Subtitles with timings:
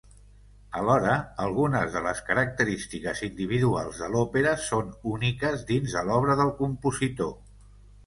[0.77, 1.17] Alhora,
[1.47, 7.35] algunes de les característiques individuals de l'òpera són úniques dins de l'obra del compositor.